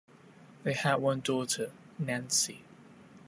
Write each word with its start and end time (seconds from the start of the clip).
They 0.63 0.73
had 0.73 0.95
one 0.95 1.19
daughter, 1.19 1.71
Nancy. 1.99 2.63